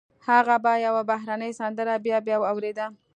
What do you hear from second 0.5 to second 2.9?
به يوه بهرنۍ سندره بيا بيا اورېده.